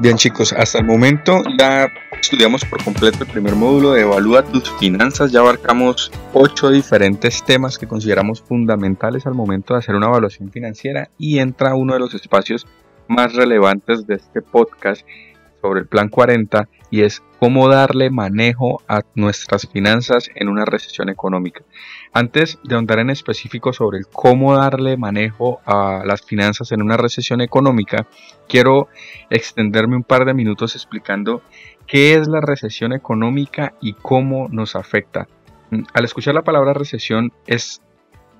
[0.00, 1.86] Bien chicos, hasta el momento ya
[2.18, 7.76] estudiamos por completo el primer módulo de Evalúa tus finanzas, ya abarcamos ocho diferentes temas
[7.76, 12.14] que consideramos fundamentales al momento de hacer una evaluación financiera y entra uno de los
[12.14, 12.66] espacios
[13.08, 15.06] más relevantes de este podcast
[15.60, 21.08] sobre el Plan 40 y es cómo darle manejo a nuestras finanzas en una recesión
[21.08, 21.62] económica.
[22.12, 26.96] Antes de ahondar en específico sobre el cómo darle manejo a las finanzas en una
[26.96, 28.06] recesión económica,
[28.48, 28.88] quiero
[29.30, 31.42] extenderme un par de minutos explicando
[31.86, 35.28] qué es la recesión económica y cómo nos afecta.
[35.94, 37.80] Al escuchar la palabra recesión es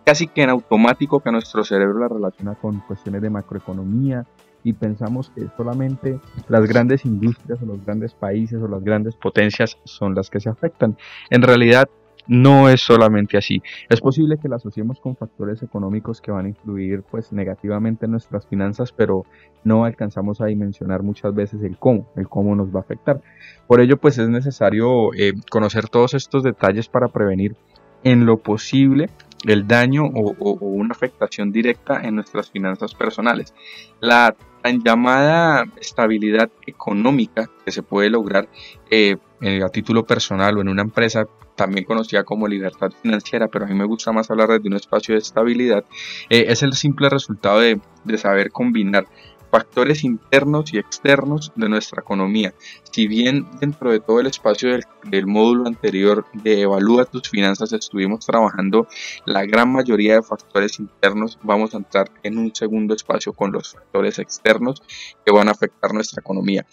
[0.05, 4.27] casi que en automático que nuestro cerebro la relaciona con cuestiones de macroeconomía,
[4.62, 9.78] y pensamos que solamente las grandes industrias o los grandes países o las grandes potencias
[9.84, 10.96] son las que se afectan.
[11.30, 11.88] En realidad
[12.27, 13.62] no es solamente así.
[13.88, 18.12] Es posible que la asociemos con factores económicos que van a influir pues negativamente en
[18.12, 19.25] nuestras finanzas, pero
[19.64, 23.20] no alcanzamos a dimensionar muchas veces el cómo, el cómo nos va a afectar.
[23.66, 27.56] Por ello pues es necesario eh, conocer todos estos detalles para prevenir
[28.05, 29.11] en lo posible
[29.44, 33.55] el daño o, una afectación directa en nuestras finanzas personales.
[34.00, 38.48] La tan llamada estabilidad económica que se puede lograr
[38.91, 39.16] eh,
[39.64, 43.74] a título personal o en una empresa también conocida como libertad financiera, pero a mí
[43.74, 45.84] me gusta más hablar de un espacio de estabilidad,
[46.28, 49.06] eh, es el simple resultado de, de saber combinar
[49.51, 52.55] factores internos y externos de nuestra economía.
[52.93, 54.70] Si bien dentro de todo el espacio
[55.05, 58.87] del, módulo anterior de Evalúa tus finanzas estuvimos trabajando
[59.27, 63.73] la gran mayoría de factores internos, vamos a entrar en un segundo espacio con los
[63.73, 64.83] factores externos
[65.25, 66.67] que van a afectar nuestra economía.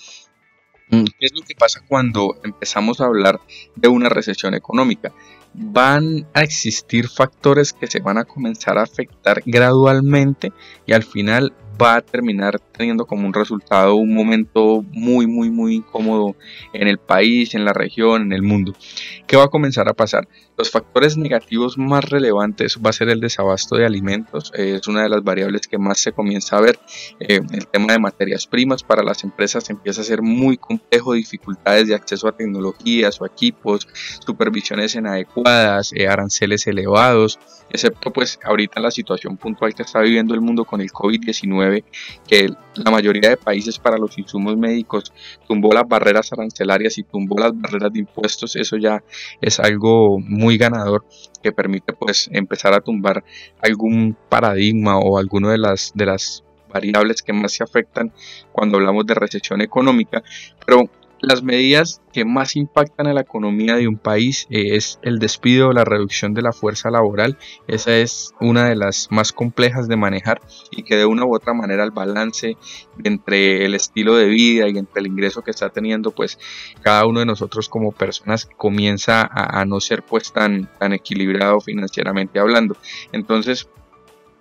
[0.89, 3.42] Mm, ¿Qué es lo que pasa cuando empezamos a hablar
[3.75, 5.11] de una recesión económica?
[5.53, 10.53] Van a existir factores que se van a comenzar a afectar gradualmente
[10.86, 15.76] y al final va a terminar teniendo como un resultado un momento muy, muy, muy
[15.76, 16.36] incómodo
[16.73, 18.73] en el país, en la región, en el mundo.
[19.26, 20.27] ¿Qué va a comenzar a pasar?
[20.57, 25.09] Los factores negativos más relevantes va a ser el desabasto de alimentos, es una de
[25.09, 26.79] las variables que más se comienza a ver.
[27.19, 31.87] Eh, el tema de materias primas para las empresas empieza a ser muy complejo, dificultades
[31.87, 33.87] de acceso a tecnologías o equipos,
[34.25, 37.37] supervisiones inadecuadas, eh, aranceles elevados,
[37.69, 41.83] excepto pues ahorita la situación puntual que está viviendo el mundo con el COVID-19,
[42.27, 45.13] que la mayoría de países para los insumos médicos
[45.47, 49.03] tumbó las barreras arancelarias y tumbó las barreras de impuestos, eso ya
[49.41, 51.03] es algo muy ganador
[51.43, 53.25] que permite pues empezar a tumbar
[53.61, 58.13] algún paradigma o alguno de las de las variables que más se afectan
[58.52, 60.23] cuando hablamos de recesión económica,
[60.65, 60.89] pero
[61.20, 65.70] las medidas que más impactan a la economía de un país eh, es el despido
[65.70, 67.38] o la reducción de la fuerza laboral.
[67.67, 70.42] Esa es una de las más complejas de manejar
[70.72, 72.58] y que de una u otra manera el balance
[73.04, 76.38] entre el estilo de vida y entre el ingreso que está teniendo pues
[76.82, 82.39] cada uno de nosotros como personas comienza a, no ser pues tan, tan equilibrado financieramente
[82.39, 82.78] hablando.
[83.11, 83.70] Entonces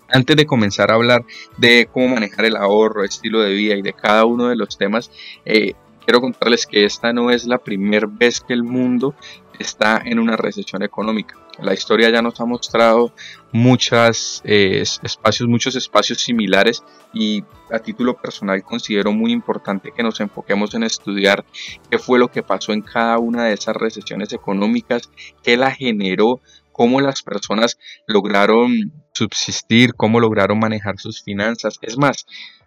[0.09, 1.25] antes de comenzar a hablar
[1.57, 5.11] de cómo manejar el ahorro, estilo de vida y de cada uno de los temas,
[5.45, 5.75] eh,
[6.07, 9.15] quiero contarles que esta no es la primera vez que el mundo
[9.59, 11.37] está en una recesión económica.
[11.59, 13.13] La historia ya nos ha mostrado
[13.51, 20.21] muchas, eh, espacios, muchos espacios similares y a título personal considero muy importante que nos
[20.21, 21.45] enfoquemos en estudiar
[21.91, 25.11] qué fue lo que pasó en cada una de esas recesiones económicas,
[25.43, 26.41] qué la generó,
[26.71, 31.79] cómo las personas lograron subsistir, cómo lograron manejar sus finanzas.
[31.81, 32.27] Es más,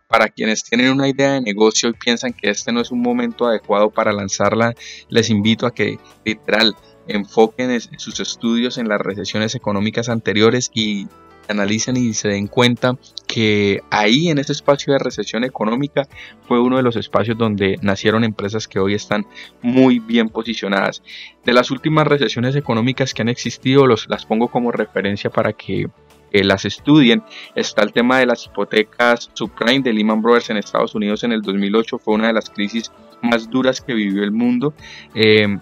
[0.09, 3.46] para quienes tienen una idea de negocio y piensan que este no es un momento
[3.46, 4.74] adecuado para lanzarla,
[5.08, 6.75] les invito a que literal
[7.08, 11.08] enfoquen sus estudios en las recesiones económicas anteriores y
[11.47, 12.97] analicen y se den cuenta
[13.28, 16.08] que ahí en ese espacio de recesión económica
[16.47, 19.28] fue uno de los espacios donde nacieron empresas que hoy están
[19.62, 21.03] muy bien posicionadas.
[21.46, 25.88] De las últimas recesiones económicas que han existido, los, las pongo como referencia para que
[26.31, 27.23] las estudien.
[27.55, 31.41] Está el tema de las hipotecas subprime de Lehman Brothers en Estados Unidos en el
[31.41, 32.91] 2008, fue una de las crisis
[33.22, 34.73] más duras que vivió el mundo.
[35.14, 35.58] Eh,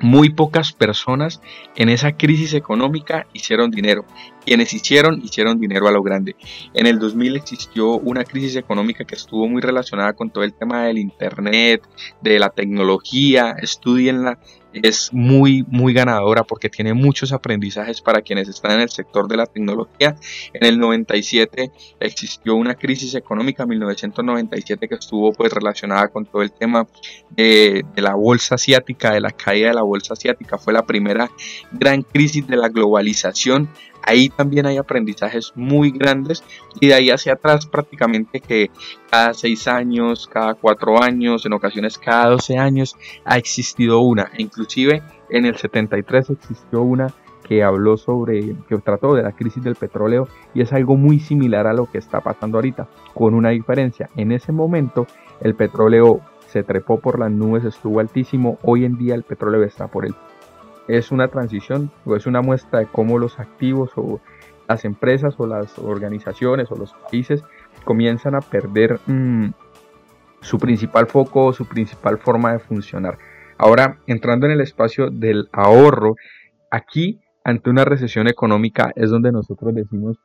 [0.00, 1.40] muy pocas personas
[1.76, 4.04] en esa crisis económica hicieron dinero.
[4.44, 6.36] Quienes hicieron, hicieron dinero a lo grande.
[6.74, 10.84] En el 2000 existió una crisis económica que estuvo muy relacionada con todo el tema
[10.84, 11.82] del Internet,
[12.20, 13.56] de la tecnología.
[13.60, 14.38] Estudienla
[14.82, 19.36] es muy, muy ganadora porque tiene muchos aprendizajes para quienes están en el sector de
[19.36, 20.16] la tecnología.
[20.52, 21.70] En el 97
[22.00, 26.86] existió una crisis económica, 1997, que estuvo pues relacionada con todo el tema
[27.30, 30.58] de, de la bolsa asiática, de la caída de la bolsa asiática.
[30.58, 31.30] Fue la primera
[31.72, 33.68] gran crisis de la globalización
[34.06, 36.42] ahí también hay aprendizajes muy grandes
[36.80, 38.70] y de ahí hacia atrás prácticamente que
[39.10, 44.30] cada seis años, cada cuatro años, en ocasiones cada 12 años ha existido una.
[44.34, 47.12] E inclusive en el 73 existió una
[47.44, 51.66] que habló sobre, que trató de la crisis del petróleo y es algo muy similar
[51.66, 54.08] a lo que está pasando ahorita, con una diferencia.
[54.16, 55.06] En ese momento
[55.40, 59.88] el petróleo se trepó por las nubes, estuvo altísimo, hoy en día el petróleo está
[59.88, 60.14] por el
[60.88, 64.20] es una transición o es una muestra de cómo los activos o
[64.68, 67.42] las empresas o las organizaciones o los países
[67.84, 69.50] comienzan a perder mm,
[70.40, 73.18] su principal foco o su principal forma de funcionar.
[73.56, 76.16] Ahora, entrando en el espacio del ahorro,
[76.70, 80.18] aquí, ante una recesión económica, es donde nosotros decimos,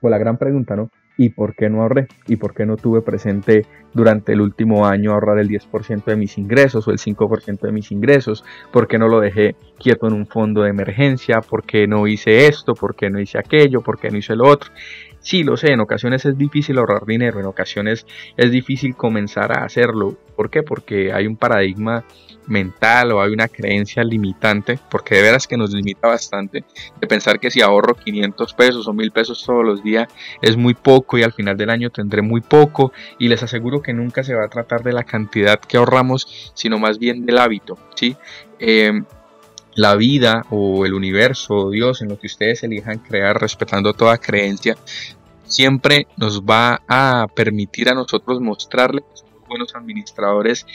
[0.00, 0.90] o la gran pregunta, ¿no?
[1.18, 2.08] ¿Y por qué no ahorré?
[2.26, 6.38] ¿Y por qué no tuve presente durante el último año ahorrar el 10% de mis
[6.38, 8.44] ingresos o el 5% de mis ingresos?
[8.72, 11.40] ¿Por qué no lo dejé quieto en un fondo de emergencia?
[11.40, 12.74] ¿Por qué no hice esto?
[12.74, 13.82] ¿Por qué no hice aquello?
[13.82, 14.70] ¿Por qué no hice lo otro?
[15.22, 19.64] Sí, lo sé, en ocasiones es difícil ahorrar dinero, en ocasiones es difícil comenzar a
[19.64, 20.18] hacerlo.
[20.34, 20.64] ¿Por qué?
[20.64, 22.04] Porque hay un paradigma
[22.48, 26.64] mental o hay una creencia limitante, porque de veras que nos limita bastante,
[27.00, 30.08] de pensar que si ahorro 500 pesos o 1000 pesos todos los días
[30.40, 33.92] es muy poco y al final del año tendré muy poco y les aseguro que
[33.92, 37.78] nunca se va a tratar de la cantidad que ahorramos, sino más bien del hábito,
[37.94, 38.16] ¿sí?
[38.58, 39.04] Em,
[39.74, 44.18] la vida o el universo o Dios en lo que ustedes elijan crear respetando toda
[44.18, 44.76] creencia
[45.44, 49.04] siempre nos va a permitir a nosotros mostrarles
[49.48, 50.66] buenos administradores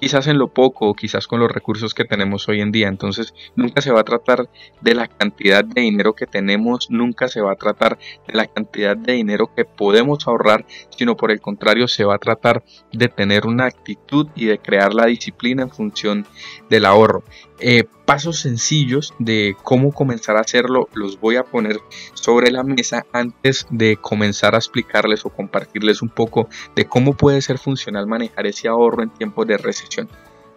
[0.00, 2.88] quizás en lo poco o quizás con los recursos que tenemos hoy en día.
[2.88, 4.48] Entonces nunca se va a tratar
[4.80, 8.96] de la cantidad de dinero que tenemos, nunca se va a tratar de la cantidad
[8.96, 13.46] de dinero que podemos ahorrar, sino por el contrario se va a tratar de tener
[13.46, 16.26] una actitud y de crear la disciplina en función
[16.68, 17.24] del ahorro.
[17.60, 21.78] Eh, pasos sencillos de cómo comenzar a hacerlo los voy a poner
[22.14, 27.40] sobre la mesa antes de comenzar a explicarles o compartirles un poco de cómo puede
[27.42, 30.08] ser funcional manejar ese ahorro en tiempos de recesión.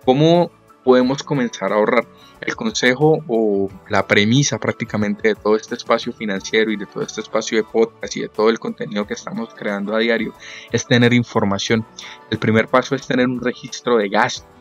[0.05, 0.49] ¿Cómo
[0.83, 2.07] podemos comenzar a ahorrar?
[2.41, 7.21] El consejo o la premisa prácticamente de todo este espacio financiero y de todo este
[7.21, 10.33] espacio de podcast y de todo el contenido que estamos creando a diario
[10.71, 11.85] es tener información.
[12.31, 14.56] El primer paso es tener un registro de gastos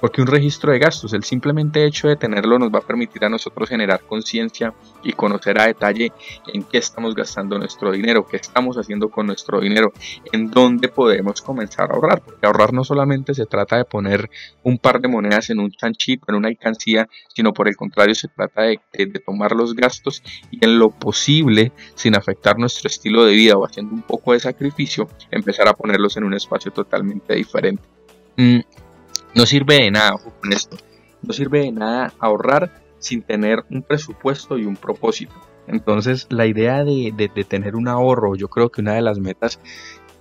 [0.00, 3.28] porque un registro de gastos, el simplemente hecho de tenerlo nos va a permitir a
[3.28, 6.12] nosotros generar conciencia y conocer a detalle
[6.52, 9.92] en qué estamos gastando nuestro dinero, qué estamos haciendo con nuestro dinero,
[10.32, 12.22] en dónde podemos comenzar a ahorrar.
[12.22, 14.30] Porque ahorrar no solamente se trata de poner
[14.62, 18.28] un par de monedas en un chanchito, en una alcancía, sino por el contrario se
[18.28, 18.80] trata de,
[19.24, 23.94] tomar los gastos y en lo posible, sin afectar nuestro estilo de vida o haciendo
[23.94, 27.82] un poco de sacrificio, empezar a ponerlos en un espacio totalmente diferente.
[28.36, 28.60] Mm,
[29.34, 30.76] no sirve de nada, con esto,
[31.22, 35.34] no sirve de nada ahorrar sin tener un presupuesto y un propósito.
[35.66, 39.60] Entonces la idea de, de, tener un ahorro, yo creo que una de las metas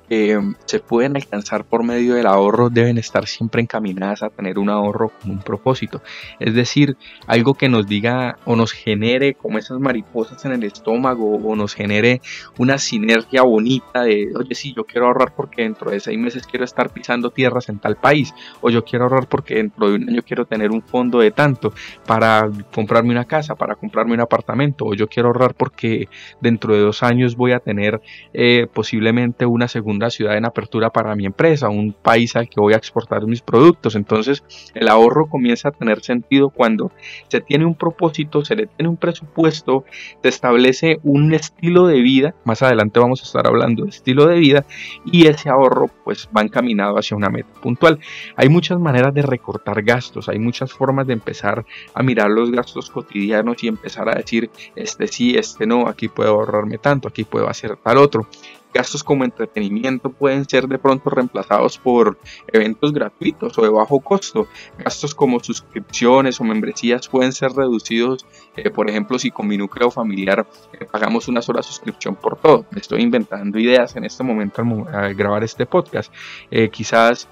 [0.09, 4.69] eh, se pueden alcanzar por medio del ahorro deben estar siempre encaminadas a tener un
[4.69, 6.01] ahorro con un propósito.
[6.39, 6.97] Es decir,
[7.27, 11.73] algo que nos diga o nos genere como esas mariposas en el estómago o nos
[11.73, 12.21] genere
[12.57, 16.65] una sinergia bonita de, oye, sí, yo quiero ahorrar porque dentro de seis meses quiero
[16.65, 20.21] estar pisando tierras en tal país o yo quiero ahorrar porque dentro de un año
[20.25, 21.73] quiero tener un fondo de tanto
[22.05, 26.07] para comprarme una casa, para comprarme un apartamento o yo quiero ahorrar porque
[26.41, 28.01] dentro de dos años voy a tener
[28.33, 32.73] eh, posiblemente una segunda ciudad en apertura para mi empresa, un país al que voy
[32.73, 33.95] a exportar mis productos.
[33.95, 36.91] Entonces el ahorro comienza a tener sentido cuando
[37.27, 39.85] se tiene un propósito, se le tiene un presupuesto,
[40.21, 44.37] se establece un estilo de vida, más adelante vamos a estar hablando de estilo de
[44.37, 44.65] vida,
[45.05, 47.99] y ese ahorro pues va encaminado hacia una meta puntual.
[48.35, 52.89] Hay muchas maneras de recortar gastos, hay muchas formas de empezar a mirar los gastos
[52.89, 57.49] cotidianos y empezar a decir, este sí, este no, aquí puedo ahorrarme tanto, aquí puedo
[57.49, 58.27] hacer tal otro.
[58.73, 64.47] Gastos como entretenimiento pueden ser de pronto reemplazados por eventos gratuitos o de bajo costo.
[64.77, 69.89] Gastos como suscripciones o membresías pueden ser reducidos, eh, por ejemplo, si con mi núcleo
[69.89, 70.45] familiar
[70.79, 72.65] eh, pagamos una sola suscripción por todo.
[72.75, 76.13] estoy inventando ideas en este momento al, grabar este podcast.
[76.51, 77.27] Eh, quizás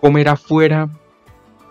[0.00, 0.88] comer afuera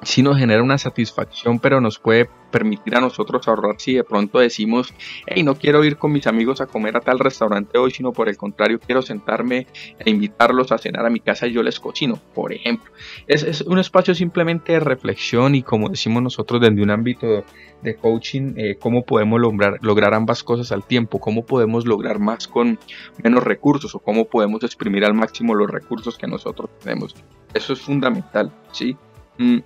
[0.06, 4.38] sí nos genera una satisfacción, pero nos puede permitir a nosotros ahorrar si de pronto
[4.38, 4.94] decimos,
[5.26, 8.30] hey, no quiero ir con mis amigos a comer a tal restaurante hoy, sino por
[8.30, 9.66] el contrario, quiero sentarme
[9.98, 12.92] e invitarlos a cenar a mi casa y yo les cocino, por ejemplo.
[13.28, 17.44] Es, un espacio simplemente de reflexión y como decimos nosotros desde un ámbito
[17.82, 22.48] de coaching, eh, cómo podemos lograr, lograr ambas cosas al tiempo, cómo podemos lograr más
[22.48, 22.78] con
[23.24, 27.16] menos recursos o cómo podemos exprimir al máximo los recursos que nosotros tenemos.
[27.54, 28.96] Eso es fundamental, ¿sí?
[29.38, 29.60] Mm,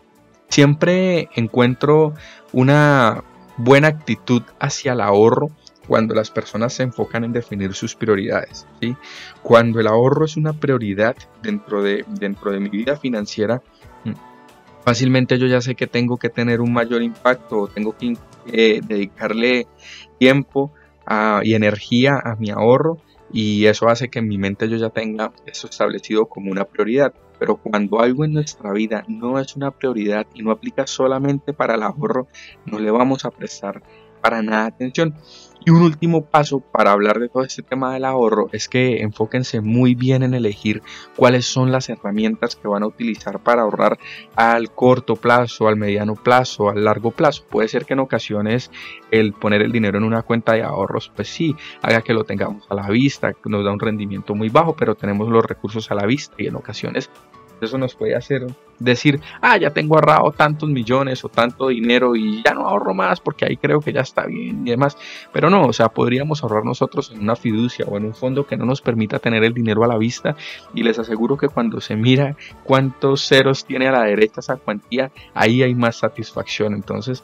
[0.49, 2.13] siempre encuentro
[2.53, 3.23] una
[3.57, 5.49] buena actitud hacia el ahorro
[5.87, 8.67] cuando las personas se enfocan en definir sus prioridades.
[9.41, 13.61] Cuando el ahorro es una prioridad dentro de, dentro de mi vida financiera,
[14.03, 14.11] mm,
[14.83, 18.81] fácilmente yo ya sé que tengo que tener un mayor impacto o tengo que eh,
[18.85, 19.67] dedicarle
[20.19, 20.73] tiempo
[21.43, 22.97] y energía a mi ahorro
[23.31, 27.13] y eso hace que en mi mente yo ya tenga eso establecido como una prioridad.
[27.39, 31.75] Pero cuando algo en nuestra vida no es una prioridad y no aplica solamente para
[31.75, 32.27] el ahorro,
[32.65, 33.83] no le vamos a prestar
[34.21, 35.15] para nada atención.
[35.67, 39.59] Y un último paso para hablar de todo este tema del ahorro es que enfóquense
[39.59, 40.81] muy bien en elegir
[41.17, 43.99] cuáles son las herramientas que van a utilizar para ahorrar
[44.37, 47.43] al corto plazo, al mediano plazo, al largo plazo.
[47.49, 48.71] Puede ser que en ocasiones
[49.11, 52.65] el poner el dinero en una cuenta de ahorros, pues sí, haga que lo tengamos
[52.69, 56.05] a la vista, nos da un rendimiento muy bajo, pero tenemos los recursos a la
[56.05, 57.09] vista y en ocasiones
[57.65, 58.47] eso nos puede hacer
[58.79, 63.19] decir, ah, ya tengo ahorrado tantos millones o tanto dinero y ya no ahorro más
[63.19, 64.97] porque ahí creo que ya está bien y demás.
[65.33, 68.57] Pero no, o sea, podríamos ahorrar nosotros en una fiducia o en un fondo que
[68.57, 70.35] no nos permita tener el dinero a la vista
[70.73, 75.11] y les aseguro que cuando se mira cuántos ceros tiene a la derecha esa cuantía,
[75.33, 76.73] ahí hay más satisfacción.
[76.73, 77.23] Entonces,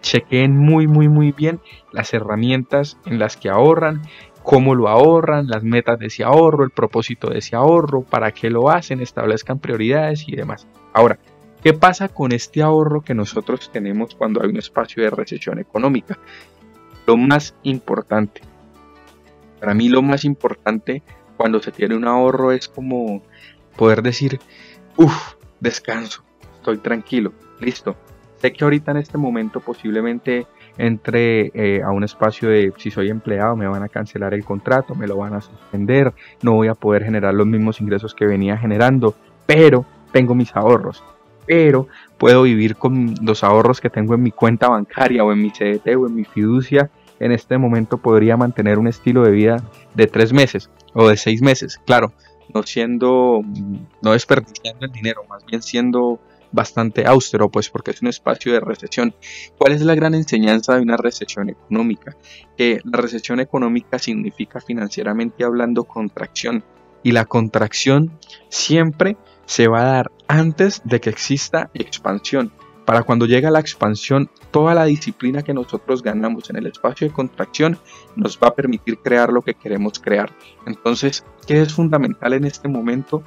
[0.00, 1.60] chequeen muy, muy, muy bien
[1.92, 4.02] las herramientas en las que ahorran
[4.48, 8.48] cómo lo ahorran, las metas de ese ahorro, el propósito de ese ahorro, para qué
[8.48, 10.66] lo hacen, establezcan prioridades y demás.
[10.94, 11.18] Ahora,
[11.62, 16.18] ¿qué pasa con este ahorro que nosotros tenemos cuando hay un espacio de recesión económica?
[17.06, 18.40] Lo más importante,
[19.60, 21.02] para mí lo más importante
[21.36, 23.22] cuando se tiene un ahorro es como
[23.76, 24.40] poder decir,
[24.96, 26.24] uff, descanso,
[26.54, 27.96] estoy tranquilo, listo.
[28.38, 30.46] Sé que ahorita en este momento posiblemente
[30.78, 34.94] entre eh, a un espacio de si soy empleado me van a cancelar el contrato,
[34.94, 38.56] me lo van a suspender, no voy a poder generar los mismos ingresos que venía
[38.56, 41.02] generando, pero tengo mis ahorros,
[41.46, 45.50] pero puedo vivir con los ahorros que tengo en mi cuenta bancaria o en mi
[45.50, 46.90] CDT o en mi fiducia.
[47.20, 49.62] En este momento podría mantener un estilo de vida
[49.94, 52.12] de tres meses o de seis meses, claro,
[52.54, 53.42] no siendo,
[54.02, 56.20] no desperdiciando el dinero, más bien siendo
[56.52, 59.14] bastante austero, pues porque es un espacio de recesión.
[59.56, 62.16] ¿Cuál es la gran enseñanza de una recesión económica?
[62.56, 66.64] Que la recesión económica significa financieramente hablando contracción
[67.02, 72.52] y la contracción siempre se va a dar antes de que exista expansión.
[72.84, 77.12] Para cuando llega la expansión, toda la disciplina que nosotros ganamos en el espacio de
[77.12, 77.78] contracción
[78.16, 80.32] nos va a permitir crear lo que queremos crear.
[80.66, 83.22] Entonces, ¿qué es fundamental en este momento?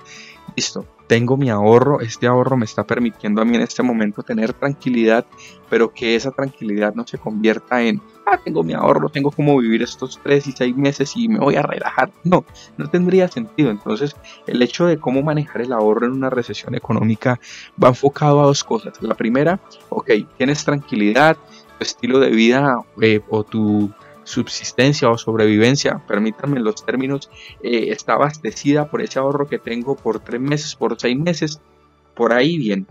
[0.56, 4.54] Listo, tengo mi ahorro, este ahorro me está permitiendo a mí en este momento tener
[4.54, 5.26] tranquilidad,
[5.70, 9.82] pero que esa tranquilidad no se convierta en, ah, tengo mi ahorro, tengo como vivir
[9.82, 12.12] estos tres y seis meses y me voy a relajar.
[12.24, 12.46] No,
[12.78, 13.72] no tendría sentido.
[13.72, 14.16] Entonces,
[14.48, 17.40] el hecho de cómo manejar el ahorro en una recesión económica
[17.82, 18.94] va enfocado a dos cosas.
[19.02, 21.36] La primera, ok, tienes tranquilidad,
[21.78, 23.92] tu estilo de vida eh, o tu
[24.32, 27.30] subsistencia o sobrevivencia, permítanme los términos,
[27.62, 31.60] eh, está abastecida por ese ahorro que tengo por tres meses, por seis meses,
[32.16, 32.88] por ahí bien.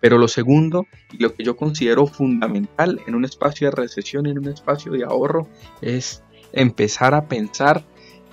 [0.00, 4.38] Pero lo segundo y lo que yo considero fundamental en un espacio de recesión, en
[4.38, 5.48] un espacio de ahorro,
[5.80, 7.84] es empezar a pensar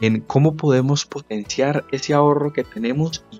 [0.01, 3.39] en cómo podemos potenciar ese ahorro que tenemos y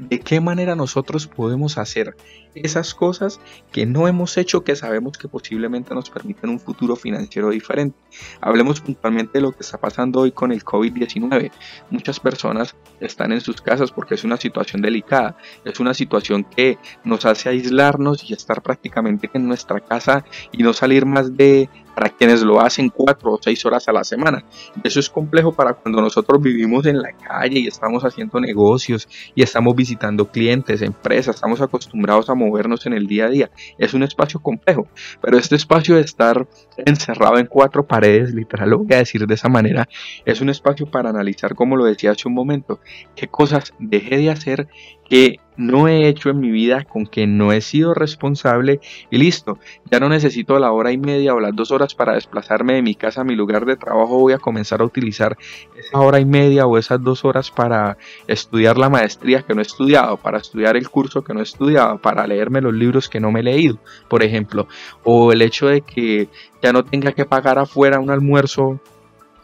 [0.00, 2.16] de qué manera nosotros podemos hacer
[2.54, 3.40] esas cosas
[3.72, 7.96] que no hemos hecho que sabemos que posiblemente nos permiten un futuro financiero diferente.
[8.40, 11.50] Hablemos puntualmente de lo que está pasando hoy con el COVID-19.
[11.90, 16.78] Muchas personas están en sus casas porque es una situación delicada, es una situación que
[17.04, 22.10] nos hace aislarnos y estar prácticamente en nuestra casa y no salir más de para
[22.10, 24.44] quienes lo hacen cuatro o seis horas a la semana.
[24.84, 29.42] Eso es complejo para cuando nosotros vivimos en la calle y estamos haciendo negocios y
[29.42, 33.50] estamos visitando clientes, empresas, estamos acostumbrados a movernos en el día a día.
[33.76, 34.88] Es un espacio complejo,
[35.20, 36.46] pero este espacio de estar
[36.78, 39.88] encerrado en cuatro paredes, literal lo voy a decir de esa manera,
[40.24, 42.80] es un espacio para analizar, como lo decía hace un momento,
[43.14, 44.68] qué cosas dejé de hacer
[45.08, 49.58] que no he hecho en mi vida, con que no he sido responsable y listo,
[49.90, 52.94] ya no necesito la hora y media o las dos horas para desplazarme de mi
[52.94, 55.36] casa a mi lugar de trabajo, voy a comenzar a utilizar
[55.76, 57.98] esa hora y media o esas dos horas para
[58.28, 61.98] estudiar la maestría que no he estudiado, para estudiar el curso que no he estudiado,
[61.98, 64.68] para leerme los libros que no me he leído, por ejemplo,
[65.02, 66.28] o el hecho de que
[66.62, 68.80] ya no tenga que pagar afuera un almuerzo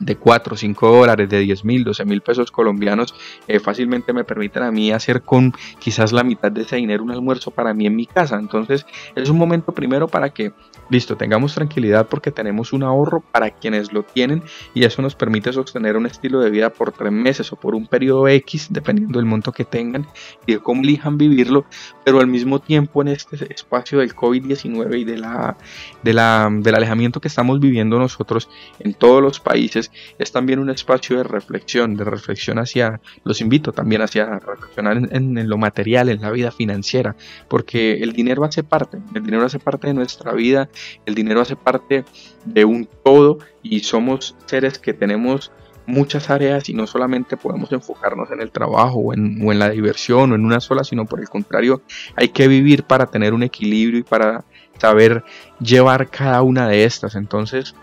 [0.05, 3.15] de 4 o 5 dólares, de 10 mil, 12 mil pesos colombianos,
[3.49, 7.11] eh, fácilmente me permiten a mí hacer con quizás la mitad de ese dinero un
[7.11, 8.37] almuerzo para mí en mi casa.
[8.37, 10.53] Entonces es un momento primero para que
[10.91, 14.43] listo, tengamos tranquilidad porque tenemos un ahorro para quienes lo tienen
[14.75, 17.87] y eso nos permite sostener un estilo de vida por tres meses o por un
[17.87, 20.07] periodo X, dependiendo del monto que tengan
[20.47, 21.65] y de cómo vivirlo,
[22.05, 25.57] pero al mismo tiempo en este espacio del COVID-19 y de la,
[26.03, 28.49] de la, del alejamiento que estamos viviendo nosotros
[28.79, 33.73] en todos los países, es también un espacio de reflexión, de reflexión hacia, los invito
[33.73, 37.17] también hacia reflexionar en lo material, en la vida financiera,
[37.49, 40.69] porque el dinero hace parte, el dinero hace parte de nuestra vida
[41.07, 42.05] el dinero hace parte
[42.45, 45.53] de un todo y somos seres que tenemos
[45.87, 50.35] muchas áreas y no solamente podemos enfocarnos en el trabajo o en, la diversión o
[50.35, 51.83] en una sola, sino por el contrario,
[52.17, 54.45] hay que vivir para tener un equilibrio y para
[54.79, 55.25] saber
[55.61, 57.15] llevar cada una de estas.
[57.15, 57.75] Entonces,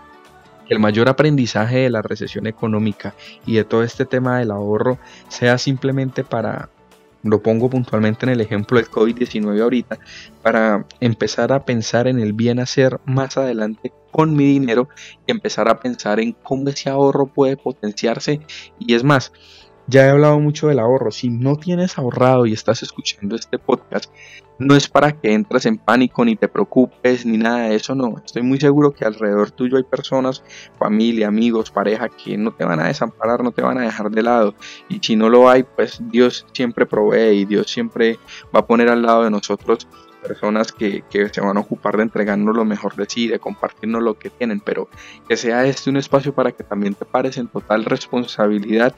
[0.68, 3.14] el mayor aprendizaje de la recesión económica
[3.46, 6.70] y de todo este tema del ahorro sea simplemente para
[7.22, 9.98] lo pongo puntualmente en el ejemplo del COVID-19 ahorita,
[10.42, 14.88] para empezar a pensar en el bien hacer más adelante con mi dinero
[15.26, 18.40] y empezar a pensar en cómo ese ahorro puede potenciarse.
[18.78, 19.32] Y es más,
[19.86, 21.10] ya he hablado mucho del ahorro.
[21.10, 24.12] Si no tienes ahorrado y estás escuchando este podcast,
[24.62, 28.16] no es para que entres en pánico ni te preocupes ni nada de eso, no.
[28.24, 30.42] Estoy muy seguro que alrededor tuyo hay personas,
[30.78, 34.22] familia, amigos, pareja que no te van a desamparar, no te van a dejar de
[34.22, 34.54] lado.
[34.88, 38.18] Y si no lo hay, pues Dios siempre provee y Dios siempre
[38.54, 39.86] va a poner al lado de nosotros
[40.22, 44.02] personas que, que, se van a ocupar de entregarnos lo mejor de sí, de compartirnos
[44.02, 44.88] lo que tienen, pero
[45.28, 48.94] que sea este un espacio para que también te pares en total responsabilidad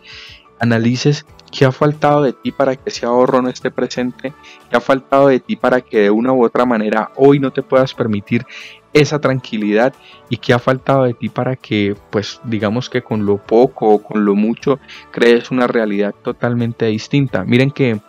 [0.59, 4.33] analices qué ha faltado de ti para que ese ahorro no esté presente,
[4.71, 7.63] qué ha faltado de ti para que de una u otra manera hoy no te
[7.63, 8.45] puedas permitir
[8.93, 9.93] esa tranquilidad
[10.29, 14.03] y qué ha faltado de ti para que pues digamos que con lo poco o
[14.03, 14.79] con lo mucho
[15.11, 17.45] crees una realidad totalmente distinta.
[17.45, 18.01] Miren que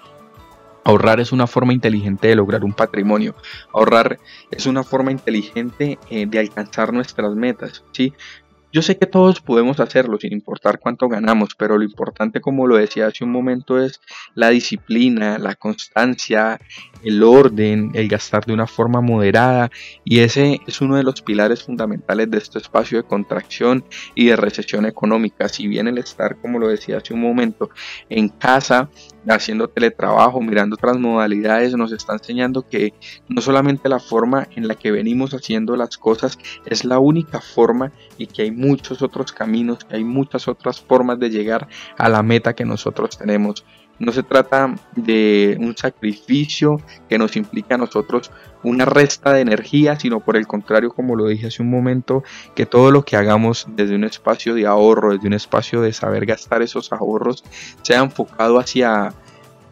[0.88, 3.34] Ahorrar es una forma inteligente de lograr un patrimonio.
[3.74, 4.20] Ahorrar
[4.52, 7.84] es una forma inteligente eh, de alcanzar nuestras metas.
[7.92, 8.14] ¿sí?
[8.76, 12.76] Yo sé que todos podemos hacerlo sin importar cuánto ganamos, pero lo importante, como lo
[12.76, 14.02] decía hace un momento, es
[14.34, 16.60] la disciplina, la constancia,
[17.02, 19.72] el orden, el gastar de una forma moderada
[20.04, 24.36] y ese es uno de los pilares fundamentales de este espacio de contracción y de
[24.36, 25.48] recesión económica.
[25.48, 27.70] Si bien el estar, como lo decía hace un momento,
[28.10, 28.90] en casa
[29.34, 32.94] haciendo teletrabajo, mirando otras modalidades, nos está enseñando que
[33.28, 37.92] no solamente la forma en la que venimos haciendo las cosas es la única forma
[38.18, 42.24] y que hay muchos otros caminos, que hay muchas otras formas de llegar a la
[42.24, 43.66] meta que nosotros tenemos.
[44.00, 48.32] No se trata de un sacrificio que nos implica a nosotros
[48.64, 52.24] una resta de energía, sino por el contrario, como lo dije hace un momento,
[52.56, 56.26] que todo lo que hagamos desde un espacio de ahorro, desde un espacio de saber
[56.26, 57.44] gastar esos ahorros,
[57.84, 59.14] sea enfocado hacia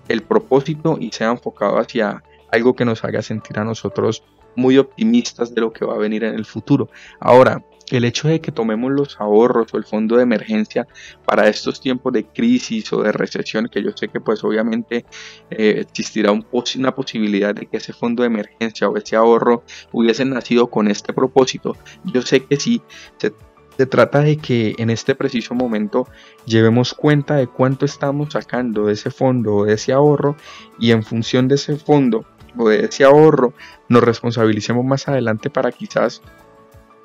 [0.08, 4.24] el propósito y sea enfocado hacia algo que nos haga sentir a nosotros
[4.56, 6.90] muy optimistas de lo que va a venir en el futuro.
[7.20, 10.88] Ahora, el hecho de que tomemos los ahorros o el fondo de emergencia
[11.26, 15.06] para estos tiempos de crisis o de recesión, que yo sé que pues obviamente
[15.50, 20.68] eh, existirá una posibilidad de que ese fondo de emergencia o ese ahorro hubiesen nacido
[20.68, 22.82] con este propósito, yo sé que sí,
[23.18, 23.34] se,
[23.78, 26.08] se trata de que en este preciso momento
[26.46, 30.36] llevemos cuenta de cuánto estamos sacando de ese fondo o de ese ahorro
[30.80, 32.26] y en función de ese fondo
[32.58, 33.54] o de ese ahorro
[33.90, 36.22] nos responsabilicemos más adelante para quizás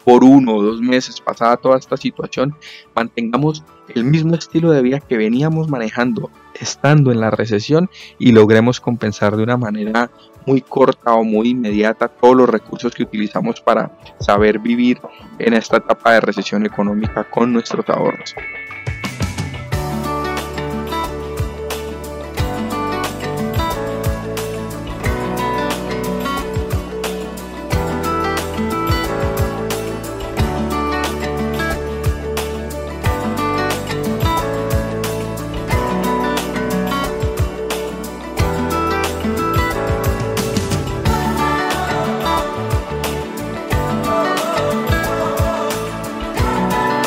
[0.09, 2.57] por uno o dos meses pasada toda esta situación,
[2.97, 3.63] mantengamos
[3.95, 9.37] el mismo estilo de vida que veníamos manejando estando en la recesión y logremos compensar
[9.37, 10.11] de una manera
[10.47, 14.99] muy corta o muy inmediata todos los recursos que utilizamos para saber vivir
[15.39, 18.35] en esta etapa de recesión económica con nuestros ahorros.